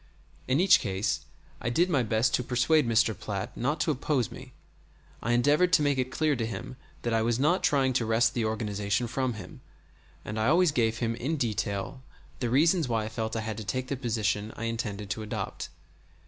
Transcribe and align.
In 0.47 0.59
each 0.59 0.79
case 0.79 1.25
I 1.61 1.69
did 1.69 1.87
my 1.87 2.01
best 2.01 2.33
to 2.33 2.43
persuade 2.43 2.87
Mr. 2.87 3.15
Platt 3.15 3.55
not 3.55 3.79
to 3.81 3.91
oppose 3.91 4.31
me. 4.31 4.53
I 5.21 5.33
endeavored 5.33 5.71
to 5.73 5.83
make 5.83 5.99
it 5.99 6.09
clear 6.09 6.35
to 6.37 6.45
him 6.47 6.75
that 7.03 7.13
I 7.13 7.21
was 7.21 7.37
not 7.37 7.61
trying 7.61 7.93
to 7.93 8.05
wrest 8.07 8.33
the 8.33 8.43
organization 8.43 9.05
from 9.05 9.33
him; 9.33 9.61
and 10.25 10.39
I 10.39 10.47
always 10.47 10.71
gave 10.71 10.97
him 10.97 11.13
in 11.13 11.37
detail 11.37 12.01
the 12.39 12.49
reasons 12.49 12.87
why 12.87 13.05
I 13.05 13.09
felt 13.09 13.35
I 13.35 13.41
had 13.41 13.57
to 13.57 13.63
take 13.63 13.89
the 13.89 13.95
position 13.95 14.51
I 14.55 14.63
intended 14.63 15.11
to 15.11 15.21
adopt. 15.21 15.69